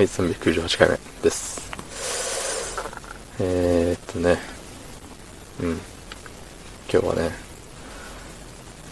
[0.00, 1.60] はい、398回目です。
[3.38, 4.38] えー、っとね、
[5.62, 5.70] うん。
[6.90, 7.30] 今日はね、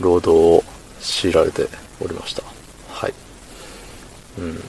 [0.00, 0.62] 労働を
[1.00, 1.66] 強いられて
[2.02, 2.42] おりました。
[2.90, 3.14] はい。
[4.38, 4.54] うん。
[4.56, 4.60] ま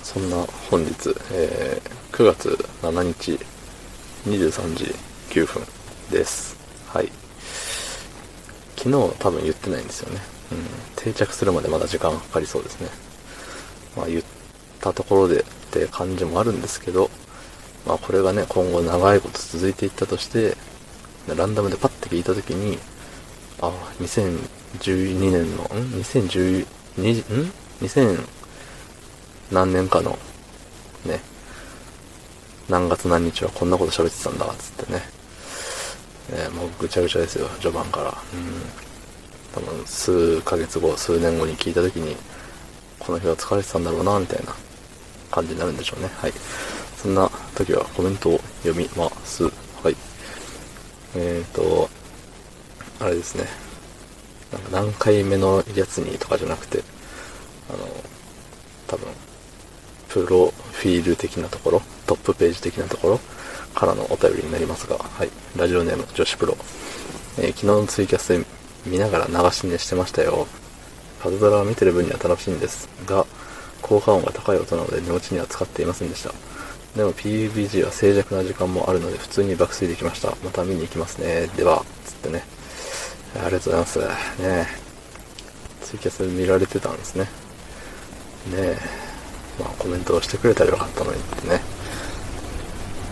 [0.00, 0.36] あ、そんな
[0.70, 2.50] 本日、えー、9月
[2.82, 3.32] 7日、
[4.28, 4.94] 23時
[5.30, 5.66] 9分
[6.08, 6.56] です。
[6.86, 7.10] はい。
[8.76, 10.20] 昨日多分言ってないんですよね。
[10.52, 10.58] うん。
[10.94, 12.88] 定着するまでまだ時間がかかりそうですね。
[13.96, 14.35] まあ言って
[14.86, 17.10] たところでって感じもあるんですけど、
[17.86, 20.56] まあこれがね、今後長いこと続いていったとして、
[21.34, 22.78] ランダムでパッて聞いたときに、
[23.60, 25.66] あ、2012年の、ん
[26.00, 26.66] ?2012、
[26.98, 28.26] ん ?2000
[29.50, 30.18] 何年かの、
[31.04, 31.20] ね、
[32.68, 35.02] 何月何日はこんなこと喋ってたんだ、つってね。
[36.28, 38.06] えーもうぐちゃぐちゃですよ、序盤から。
[38.08, 38.14] うん。
[39.54, 42.16] 多分、数ヶ月後、数年後に聞いたときに、
[42.98, 44.52] この日は疲れてたんだろうな、みたいな
[45.36, 46.08] 感じになるんでしょうね。
[46.16, 46.32] はい。
[46.96, 49.44] そんな時はコメントを読みます。
[49.44, 49.96] はい。
[51.14, 51.88] えーと、
[52.98, 53.44] あれですね。
[54.50, 56.82] なんか何回目のやつにとかじゃなくて、
[57.68, 57.78] あの、
[58.86, 59.08] 多分、
[60.08, 63.20] プロフィール的なところ、トップページ的なところ
[63.74, 65.30] からのお便りになりますが、はい。
[65.56, 66.56] ラジオネーム、女子プロ。
[67.38, 68.42] えー昨日のツイキャスで
[68.86, 70.46] 見ながら流し寝してましたよ。
[71.22, 73.26] パズドラを見てる分には楽しいんですが、
[73.86, 76.32] 効果音が高い音なので寝落ちには使っていませんでした。
[76.96, 80.30] でも PUBG は静寂な時間もあるので普通に爆睡できました。
[80.42, 81.46] また見に行きますね。
[81.56, 82.42] では、つってね。
[83.36, 83.98] ありがとうございます。
[83.98, 84.06] ね
[84.42, 84.66] え
[85.84, 87.24] ツイキャス見られてたんですね。
[87.24, 87.28] ね
[88.56, 88.76] え。
[89.60, 91.60] まあコメントをしてくれたらよかったのにってね。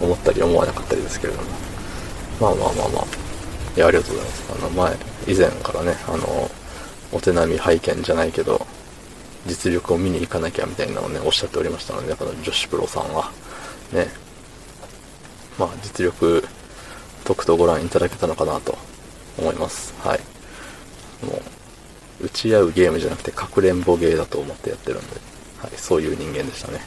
[0.00, 1.48] 思ったり思わなかったりですけれども。
[2.40, 3.04] まあまあまあまあ。
[3.76, 4.44] いや、ありがとうございます。
[4.58, 4.96] あの、前、
[5.28, 6.50] 以前からね、あの、
[7.12, 8.66] お手並み拝見じゃないけど、
[9.46, 13.30] 実力を見に行かなきゃみたいなのをね、おっしゃっておりましたので、この女子プロさんは、
[13.92, 14.08] ね、
[15.58, 16.44] まあ、実力、
[17.24, 18.76] とくとご覧いただけたのかなと
[19.38, 19.94] 思います。
[19.98, 20.20] はい。
[21.24, 21.40] も
[22.20, 25.16] う、打ち合うゲームじゃなくて、かくれんぼゲーだと思ってやってるんで、
[25.58, 26.80] はい、そういう人間でしたね。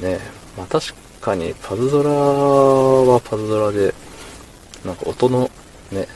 [0.00, 0.18] ね
[0.56, 3.94] まあ確かに、パズドラはパズドラで、
[4.84, 5.50] なんか音の、
[5.90, 6.06] ね、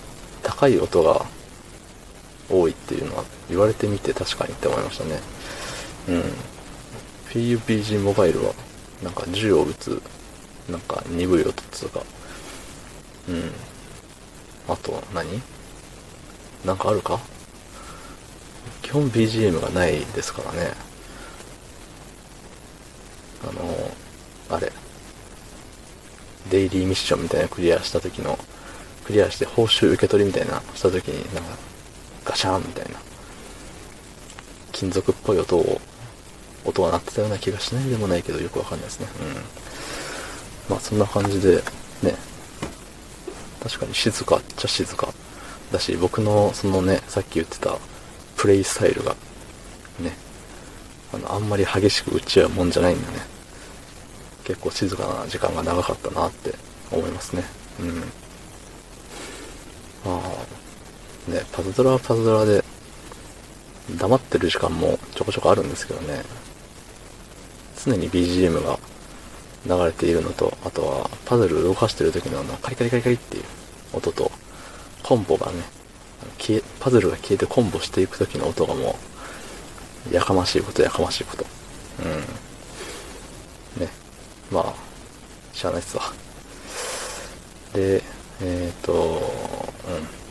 [0.43, 1.27] 高い音が
[2.51, 5.21] 多いっていうのは言われてみて確かにって思いましたね。
[6.09, 6.23] うん。
[7.31, 8.55] PUBG モバイルは、
[9.03, 10.03] なんか銃を撃つ、
[10.69, 12.03] なんか鈍い音っつうか、
[13.29, 13.53] うん。
[14.69, 15.43] あと何、
[16.65, 17.21] なんかあるか？
[18.83, 20.73] 基本 BGM がないですからね。
[23.43, 24.73] あの、あれ。
[26.51, 28.39] デイリーミッションみたいなクリアした時の、
[29.05, 31.68] クリアして報酬受け取りみたいなした時になんか
[32.29, 32.99] ガシャンみたいな
[34.73, 35.81] 金属っぽい音を
[36.65, 39.07] 音が鳴ってたような気がしないでもないけどよくわかんないですね。
[39.21, 40.71] うん。
[40.71, 41.63] まあそんな感じで
[42.03, 42.15] ね。
[43.63, 45.09] 確かに静かっちゃ静か
[45.73, 47.77] だし僕のそのねさっき言ってた
[48.37, 49.17] プレイスタイルが
[50.01, 50.13] ね。
[51.15, 53.21] あのあんまり激しく打ち合うもんじゃないんだね。
[54.45, 56.55] 結構静かな時間が長かったなって
[56.93, 57.45] 思いますね。
[57.81, 57.99] うん。
[60.05, 60.21] まあ、
[61.29, 62.65] ね、パズドラはパズドラで、
[63.97, 66.23] 黙ってる時間もちょこちょこあるんですけどね、
[67.85, 68.79] 常に BGM が
[69.67, 73.45] 流れているのと、あとはパズル動かしてる時のあのカリカリカリカリっていう
[73.93, 74.31] 音と、
[75.03, 75.63] コンボがね、
[76.39, 78.99] 消え、パズルが消えてコンボしていく時の音がも
[80.11, 81.47] う、やかましいことやかましいこと。
[83.77, 83.83] うん。
[83.83, 83.89] ね。
[84.51, 84.75] まあ、
[85.53, 86.05] しゃあないっすわ。
[87.75, 88.03] で、
[88.41, 90.28] えっ、と、うん。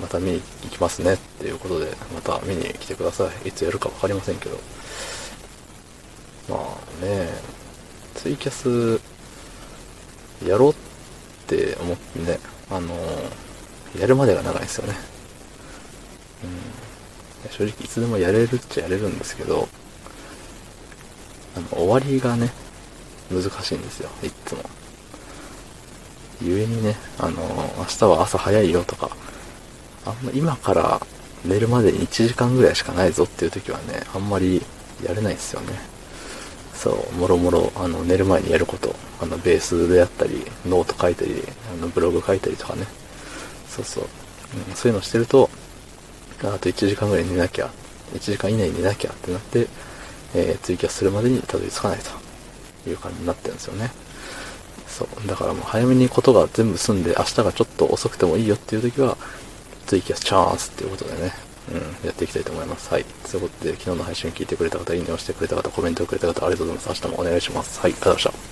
[0.00, 3.48] また見に行きますねっていうことで、また見に来てください。
[3.48, 4.58] いつやるかわかりませんけど。
[6.48, 7.28] まあね、
[8.14, 9.00] ツイキャス、
[10.46, 10.74] やろうっ
[11.46, 12.40] て思ってね、
[12.70, 12.94] あの、
[13.98, 14.94] やるまでが長いですよね。
[16.44, 17.50] うん。
[17.50, 19.68] 正直いつでもやれるっちゃやれるんですけど、
[21.56, 22.50] あの、終わりがね、
[23.30, 24.62] 難しいんですよ、いつも。
[26.42, 27.42] ゆえにね、あの、
[27.78, 29.10] 明日は朝早いよとか、
[30.06, 31.00] あんま今から
[31.44, 34.62] 寝るまでに1時間ぐらいしかないぞっていう時はね、あんまり
[35.04, 35.68] やれないですよね。
[36.74, 41.42] そう、もろもろ、あの、寝る前にやること、あの、ベースでやったり、ノート書いたり、
[41.74, 42.86] あの、ブログ書いたりとかね。
[43.68, 44.04] そうそう。
[44.68, 45.50] うん、そういうのしてると、
[46.42, 47.70] あと1時間ぐらい寝なきゃ、
[48.14, 49.66] 1時間以内に寝なきゃってなって、
[50.34, 51.98] えー、ツイキャスするまでにたどり着かない
[52.84, 53.92] という感じになってるんですよね。
[54.88, 55.28] そう。
[55.28, 59.18] だからもう早めにことが全部済んで、明日がちょっと遅くてもいいよっていう時は、
[59.90, 61.32] ツイキャスチャンスっていうことでね、
[61.72, 62.88] うん、やっていきたいと思います。
[62.94, 63.04] はい。
[63.04, 67.02] ということで、昨日の配信聞いてくれた方、いいねをしてくれた方、コメントをくれた方、ありがとうございます。
[67.04, 67.80] 明日もお願いします。
[67.80, 68.49] はい、ありがとうございました。